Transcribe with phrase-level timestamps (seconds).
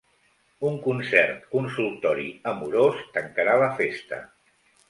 [0.69, 4.23] Un concert-consultori amorós tancarà la festa.